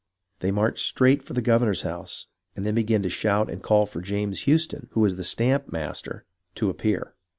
[0.39, 4.01] They marched straight for the governor's house and then began to shout and call for
[4.01, 7.13] James Houston, who was the stamp master, to appear.